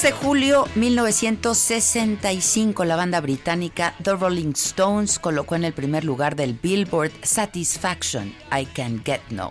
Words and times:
De 0.00 0.10
julio 0.10 0.64
1965, 0.74 2.86
la 2.86 2.96
banda 2.96 3.20
británica 3.20 3.94
The 4.02 4.14
Rolling 4.14 4.52
Stones 4.52 5.18
colocó 5.18 5.54
en 5.54 5.64
el 5.64 5.74
primer 5.74 6.02
lugar 6.02 6.34
del 6.34 6.54
Billboard 6.54 7.12
Satisfaction, 7.22 8.34
I 8.50 8.64
Can 8.64 9.02
Get 9.04 9.20
No, 9.28 9.50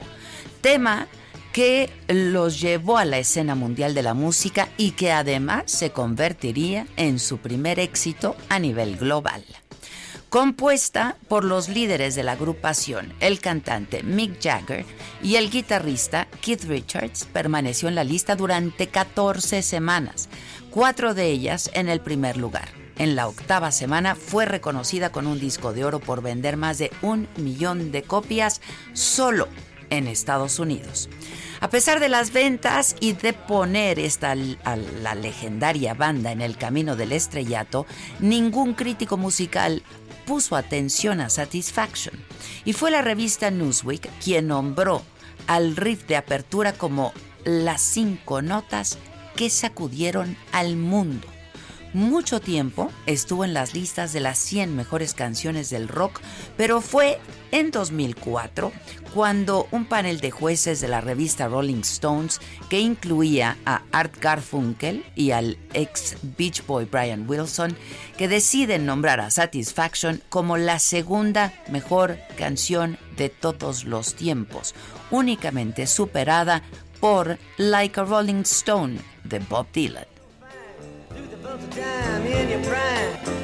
tema 0.61 1.07
que 1.53 1.91
los 2.07 2.59
llevó 2.59 2.97
a 2.97 3.05
la 3.05 3.19
escena 3.19 3.53
mundial 3.53 3.93
de 3.93 4.01
la 4.01 4.15
música 4.15 4.69
y 4.77 4.91
que 4.91 5.11
además 5.11 5.65
se 5.67 5.91
convertiría 5.91 6.87
en 6.97 7.19
su 7.19 7.37
primer 7.37 7.79
éxito 7.79 8.35
a 8.49 8.57
nivel 8.57 8.97
global 8.97 9.45
compuesta 10.31 11.17
por 11.27 11.43
los 11.43 11.67
líderes 11.67 12.15
de 12.15 12.23
la 12.23 12.31
agrupación, 12.31 13.13
el 13.19 13.41
cantante 13.41 14.01
Mick 14.01 14.41
Jagger 14.41 14.85
y 15.21 15.35
el 15.35 15.49
guitarrista 15.49 16.29
Keith 16.39 16.63
Richards, 16.63 17.25
permaneció 17.25 17.89
en 17.89 17.95
la 17.95 18.05
lista 18.05 18.37
durante 18.37 18.87
14 18.87 19.61
semanas, 19.61 20.29
cuatro 20.69 21.13
de 21.13 21.27
ellas 21.27 21.69
en 21.73 21.89
el 21.89 21.99
primer 21.99 22.37
lugar. 22.37 22.69
En 22.97 23.17
la 23.17 23.27
octava 23.27 23.71
semana 23.71 24.15
fue 24.15 24.45
reconocida 24.45 25.11
con 25.11 25.27
un 25.27 25.37
disco 25.37 25.73
de 25.73 25.83
oro 25.83 25.99
por 25.99 26.21
vender 26.21 26.55
más 26.55 26.77
de 26.77 26.91
un 27.01 27.27
millón 27.35 27.91
de 27.91 28.03
copias 28.03 28.61
solo 28.93 29.49
en 29.91 30.07
Estados 30.07 30.57
Unidos. 30.57 31.09
A 31.59 31.69
pesar 31.69 31.99
de 31.99 32.09
las 32.09 32.33
ventas 32.33 32.95
y 32.99 33.13
de 33.13 33.33
poner 33.33 33.99
esta 33.99 34.31
a 34.31 34.75
la 34.75 35.13
legendaria 35.13 35.93
banda 35.93 36.31
en 36.31 36.41
el 36.41 36.57
camino 36.57 36.95
del 36.95 37.11
estrellato, 37.11 37.85
ningún 38.19 38.73
crítico 38.73 39.15
musical 39.17 39.83
puso 40.25 40.55
atención 40.55 41.21
a 41.21 41.29
Satisfaction 41.29 42.15
y 42.65 42.73
fue 42.73 42.89
la 42.89 43.03
revista 43.03 43.51
Newsweek 43.51 44.09
quien 44.23 44.47
nombró 44.47 45.03
al 45.45 45.75
riff 45.75 46.07
de 46.07 46.15
apertura 46.15 46.73
como 46.73 47.13
las 47.43 47.81
cinco 47.81 48.41
notas 48.41 48.97
que 49.35 49.49
sacudieron 49.49 50.37
al 50.51 50.77
mundo. 50.77 51.27
Mucho 51.93 52.39
tiempo 52.39 52.89
estuvo 53.05 53.43
en 53.43 53.53
las 53.53 53.73
listas 53.73 54.13
de 54.13 54.21
las 54.21 54.37
100 54.37 54.77
mejores 54.77 55.13
canciones 55.13 55.69
del 55.69 55.89
rock, 55.89 56.21
pero 56.55 56.79
fue 56.79 57.19
en 57.51 57.69
2004 57.69 58.71
cuando 59.13 59.67
un 59.71 59.83
panel 59.83 60.21
de 60.21 60.31
jueces 60.31 60.79
de 60.79 60.87
la 60.87 61.01
revista 61.01 61.49
Rolling 61.49 61.81
Stones, 61.81 62.39
que 62.69 62.79
incluía 62.79 63.57
a 63.65 63.81
Art 63.91 64.15
Garfunkel 64.21 65.03
y 65.15 65.31
al 65.31 65.57
ex 65.73 66.15
Beach 66.37 66.65
Boy 66.65 66.85
Brian 66.85 67.29
Wilson, 67.29 67.75
que 68.17 68.29
deciden 68.29 68.85
nombrar 68.85 69.19
a 69.19 69.29
Satisfaction 69.29 70.21
como 70.29 70.55
la 70.55 70.79
segunda 70.79 71.53
mejor 71.69 72.19
canción 72.37 72.97
de 73.17 73.27
todos 73.27 73.83
los 73.83 74.15
tiempos, 74.15 74.75
únicamente 75.09 75.87
superada 75.87 76.63
por 77.01 77.37
Like 77.57 77.99
a 77.99 78.03
Rolling 78.05 78.43
Stone 78.43 78.99
de 79.25 79.39
Bob 79.39 79.67
Dylan. 79.73 80.10
Once 81.51 81.65
a 81.65 81.81
time 81.81 82.25
in 82.27 82.49
your 82.49 82.63
prime. 82.63 83.40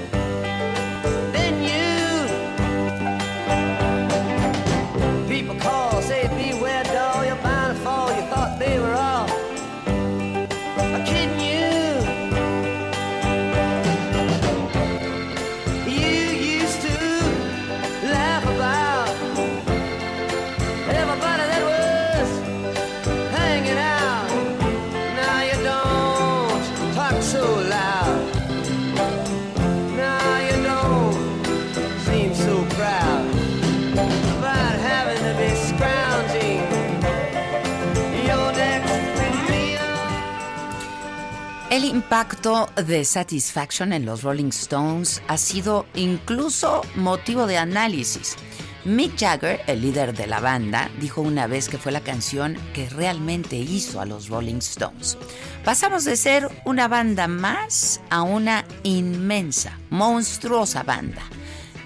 El 41.77 41.85
impacto 41.85 42.71
de 42.87 43.05
Satisfaction 43.05 43.93
en 43.93 44.03
los 44.03 44.23
Rolling 44.23 44.49
Stones 44.49 45.21
ha 45.27 45.37
sido 45.37 45.85
incluso 45.93 46.81
motivo 46.95 47.45
de 47.45 47.59
análisis. 47.59 48.35
Mick 48.83 49.15
Jagger, 49.15 49.61
el 49.67 49.83
líder 49.83 50.15
de 50.17 50.25
la 50.25 50.39
banda, 50.39 50.89
dijo 50.99 51.21
una 51.21 51.45
vez 51.45 51.69
que 51.69 51.77
fue 51.77 51.91
la 51.91 52.01
canción 52.01 52.57
que 52.73 52.89
realmente 52.89 53.57
hizo 53.57 54.01
a 54.01 54.07
los 54.07 54.27
Rolling 54.27 54.55
Stones. 54.55 55.19
Pasamos 55.63 56.03
de 56.03 56.17
ser 56.17 56.49
una 56.65 56.87
banda 56.87 57.27
más 57.27 58.01
a 58.09 58.23
una 58.23 58.65
inmensa, 58.81 59.77
monstruosa 59.91 60.81
banda. 60.81 61.21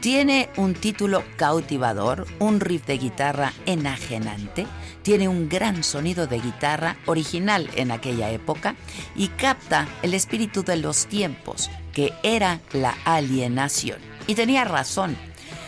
Tiene 0.02 0.50
un 0.58 0.74
título 0.74 1.24
cautivador, 1.38 2.26
un 2.40 2.60
riff 2.60 2.88
de 2.88 2.98
guitarra 2.98 3.54
enajenante, 3.68 4.66
tiene 5.04 5.28
un 5.28 5.48
gran 5.48 5.84
sonido 5.84 6.26
de 6.26 6.40
guitarra 6.40 6.98
original 7.06 7.70
en 7.76 7.92
aquella 7.92 8.32
época 8.32 8.76
y 9.16 9.28
capta 9.28 9.88
el 10.02 10.16
espíritu 10.16 10.64
de 10.64 10.78
los 10.78 11.06
tiempos, 11.06 11.70
que 11.94 12.14
era 12.24 12.62
la 12.74 12.98
alienación. 13.06 14.00
Y 14.26 14.34
tenía 14.34 14.64
razón 14.64 15.16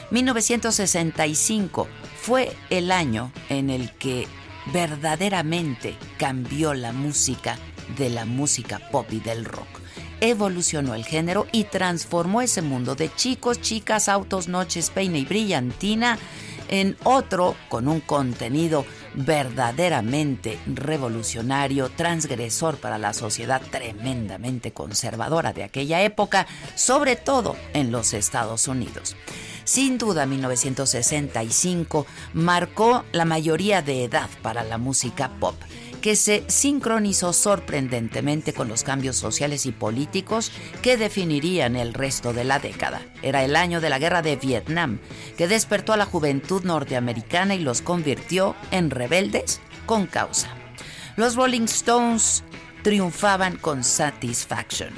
1965 0.10 1.88
fue 2.20 2.56
el 2.70 2.92
año 2.92 3.32
en 3.50 3.70
el 3.70 3.92
que 3.92 4.28
verdaderamente 4.74 5.96
cambió 6.18 6.74
la 6.74 6.92
música 6.92 7.58
de 7.98 8.10
la 8.10 8.26
música 8.26 8.80
pop 8.92 9.08
y 9.12 9.20
del 9.20 9.46
rock. 9.46 9.83
Evolucionó 10.26 10.96
el 10.96 11.04
género 11.04 11.48
y 11.52 11.66
transformó 11.66 12.42
ese 12.42 12.62
mundo 12.62 12.96
de 12.96 13.14
chicos, 13.14 13.60
chicas, 13.60 14.08
autos, 14.08 14.48
noches, 14.48 14.90
peine 14.90 15.20
y 15.20 15.26
brillantina 15.26 16.18
en 16.70 16.96
otro 17.04 17.58
con 17.68 17.90
un 17.90 18.00
contenido 18.00 18.86
verdaderamente 19.16 20.58
revolucionario, 20.66 21.90
transgresor 21.90 22.78
para 22.78 22.98
la 22.98 23.12
sociedad 23.12 23.62
tremendamente 23.70 24.72
conservadora 24.72 25.52
de 25.52 25.66
aquella 25.66 26.02
época, 26.04 26.48
sobre 26.74 27.18
todo 27.18 27.58
en 27.74 27.92
los 27.92 28.14
Estados 28.14 28.70
Unidos. 28.70 29.18
Sin 29.66 29.98
duda, 29.98 30.26
1965 30.26 32.06
marcó 32.34 33.04
la 33.12 33.26
mayoría 33.26 33.82
de 33.82 34.06
edad 34.06 34.30
para 34.42 34.64
la 34.64 34.78
música 34.78 35.32
pop 35.42 35.56
que 36.04 36.18
se 36.18 36.44
sincronizó 36.50 37.32
sorprendentemente 37.32 38.54
con 38.54 38.68
los 38.68 38.84
cambios 38.84 39.16
sociales 39.16 39.66
y 39.66 39.72
políticos 39.72 40.52
que 40.82 40.98
definirían 40.98 41.78
el 41.78 41.94
resto 41.94 42.34
de 42.34 42.44
la 42.44 42.60
década. 42.60 43.02
Era 43.22 43.46
el 43.46 43.56
año 43.56 43.80
de 43.80 43.90
la 43.90 44.00
guerra 44.00 44.22
de 44.22 44.36
Vietnam, 44.36 45.00
que 45.38 45.48
despertó 45.48 45.94
a 45.94 45.98
la 45.98 46.06
juventud 46.06 46.66
norteamericana 46.66 47.56
y 47.56 47.60
los 47.60 47.82
convirtió 47.82 48.54
en 48.72 48.90
rebeldes 48.90 49.62
con 49.86 50.06
causa. 50.06 50.50
Los 51.16 51.36
Rolling 51.38 51.64
Stones 51.64 52.44
triunfaban 52.82 53.56
con 53.56 53.86
Satisfaction, 53.86 54.90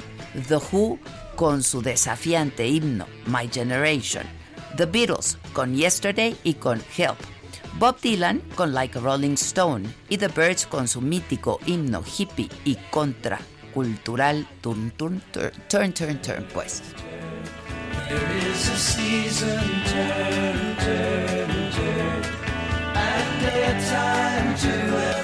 The 0.48 0.56
Who 0.56 0.98
con 1.36 1.62
su 1.62 1.82
desafiante 1.82 2.66
himno 2.66 3.06
My 3.26 3.48
Generation, 3.48 4.24
The 4.76 4.86
Beatles 4.86 5.38
con 5.52 5.72
Yesterday 5.72 6.36
y 6.42 6.54
con 6.54 6.82
Help, 6.96 7.18
Bob 7.78 8.00
Dylan 8.00 8.40
con 8.54 8.72
Like 8.72 8.98
a 8.98 9.02
Rolling 9.02 9.34
Stone 9.34 9.86
y 10.08 10.16
The 10.16 10.28
Birds 10.28 10.66
con 10.66 10.88
su 10.88 11.02
mítico 11.02 11.60
himno 11.66 12.02
hippie 12.02 12.48
y 12.64 12.76
contracultural 12.90 14.48
Turn 14.62 14.90
Turn 14.92 15.22
Turn 15.30 15.52
Turn 15.68 15.92
Turn, 15.92 16.22
turn 16.22 16.46
pues. 16.54 16.82
A 18.08 18.78
season, 18.78 19.58
turn, 19.84 20.76
turn, 20.78 21.70
turn, 21.72 22.22
and 22.94 23.84
time 23.84 24.54
to 24.54 25.15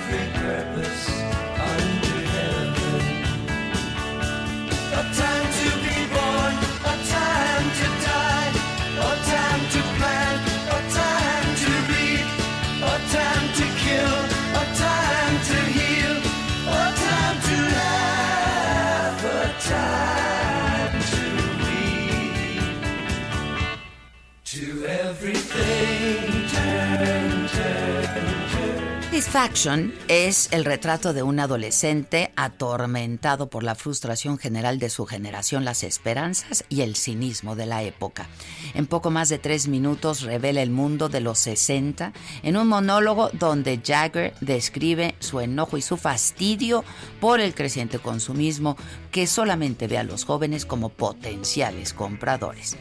Satisfaction 29.23 29.95
es 30.09 30.49
el 30.51 30.65
retrato 30.65 31.13
de 31.13 31.23
un 31.23 31.39
adolescente 31.39 32.33
atormentado 32.35 33.49
por 33.49 33.63
la 33.63 33.77
frustración 33.77 34.37
general 34.37 34.81
de 34.81 34.91
su 34.91 35.07
generación, 35.07 35.65
las 35.65 35.85
esperanzas 35.85 36.65
y 36.69 36.81
el 36.81 36.97
cinismo 36.97 37.55
de 37.55 37.67
la 37.67 37.85
época. 37.85 38.27
En 38.75 38.87
poco 38.87 39.13
más 39.13 39.29
de 39.29 39.39
tres 39.39 39.69
minutos 39.69 40.23
revela 40.23 40.61
el 40.61 40.71
mundo 40.71 41.09
de 41.09 41.21
los 41.21 41.39
60 41.39 42.13
en 42.43 42.57
un 42.57 42.67
monólogo 42.67 43.31
donde 43.33 43.81
Jagger 43.81 44.35
describe 44.41 45.15
su 45.21 45.39
enojo 45.39 45.77
y 45.77 45.83
su 45.83 45.97
fastidio 45.97 46.83
por 47.21 47.39
el 47.39 47.55
creciente 47.55 48.01
consumismo 48.01 48.77
que 49.13 49.29
solamente 49.29 49.87
ve 49.87 49.99
a 49.99 50.05
los 50.05 50.25
jóvenes 50.25 50.67
como 50.67 50.89
potenciales 50.89 51.93
compradores. 51.93 52.77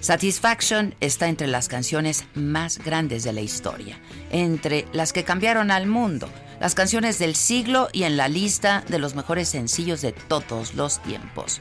Satisfaction 0.00 0.94
está 1.00 1.28
entre 1.28 1.46
las 1.46 1.68
canciones 1.68 2.24
más 2.34 2.78
grandes 2.78 3.22
de 3.22 3.34
la 3.34 3.42
historia, 3.42 4.00
entre 4.30 4.86
las 4.94 5.12
que 5.12 5.24
cambiaron 5.24 5.70
al 5.70 5.86
mundo, 5.86 6.26
las 6.58 6.74
canciones 6.74 7.18
del 7.18 7.36
siglo 7.36 7.88
y 7.92 8.04
en 8.04 8.16
la 8.16 8.28
lista 8.28 8.82
de 8.88 8.98
los 8.98 9.14
mejores 9.14 9.50
sencillos 9.50 10.00
de 10.00 10.12
todos 10.12 10.74
los 10.74 11.02
tiempos. 11.02 11.60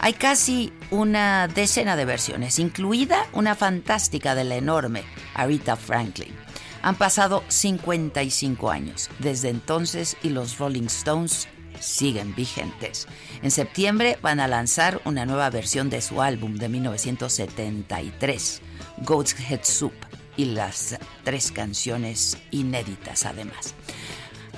Hay 0.00 0.14
casi 0.14 0.72
una 0.90 1.46
decena 1.46 1.94
de 1.94 2.04
versiones, 2.04 2.58
incluida 2.58 3.28
una 3.32 3.54
fantástica 3.54 4.34
de 4.34 4.42
la 4.42 4.56
enorme 4.56 5.04
Aretha 5.34 5.76
Franklin. 5.76 6.34
Han 6.82 6.96
pasado 6.96 7.44
55 7.46 8.70
años 8.72 9.08
desde 9.20 9.50
entonces 9.50 10.16
y 10.24 10.30
los 10.30 10.58
Rolling 10.58 10.86
Stones 10.86 11.46
siguen 11.82 12.34
vigentes. 12.34 13.08
En 13.42 13.50
septiembre 13.50 14.18
van 14.22 14.40
a 14.40 14.48
lanzar 14.48 15.00
una 15.04 15.26
nueva 15.26 15.50
versión 15.50 15.90
de 15.90 16.00
su 16.00 16.22
álbum 16.22 16.56
de 16.56 16.68
1973, 16.68 18.62
Goat's 19.04 19.36
Head 19.38 19.64
Soup, 19.64 19.92
y 20.36 20.46
las 20.46 20.98
tres 21.24 21.52
canciones 21.52 22.38
inéditas 22.50 23.26
además. 23.26 23.74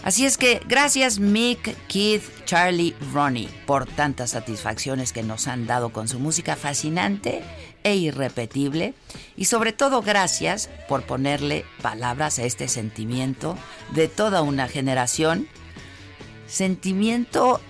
Así 0.02 0.26
es 0.26 0.36
que 0.36 0.60
gracias 0.68 1.18
Mick, 1.18 1.74
Keith, 1.88 2.22
Charlie, 2.44 2.94
Ronnie 3.12 3.48
por 3.66 3.86
tantas 3.86 4.30
satisfacciones 4.30 5.12
que 5.12 5.22
nos 5.22 5.48
han 5.48 5.66
dado 5.66 5.92
con 5.92 6.08
su 6.08 6.18
música 6.18 6.56
fascinante 6.56 7.42
e 7.84 7.96
irrepetible 7.96 8.92
y 9.34 9.46
sobre 9.46 9.72
todo 9.72 10.02
gracias 10.02 10.68
por 10.88 11.04
ponerle 11.04 11.64
palabras 11.80 12.38
a 12.38 12.44
este 12.44 12.68
sentimiento 12.68 13.56
de 13.94 14.08
toda 14.08 14.42
una 14.42 14.68
generación 14.68 15.48
Sentimiento, 16.46 17.60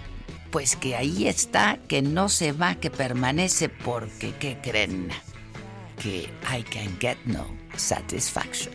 pues 0.51 0.77
que 0.77 0.97
ahí 0.97 1.27
está, 1.27 1.79
que 1.89 2.03
no 2.03 2.29
se 2.29 2.53
va, 2.53 2.75
que 2.77 2.91
permanece 2.91 3.69
porque, 3.69 4.35
¿qué 4.39 4.59
creen? 4.63 5.09
Que 6.01 6.31
I 6.51 6.63
can 6.63 6.97
get 7.01 7.19
no 7.25 7.47
satisfaction. 7.77 8.75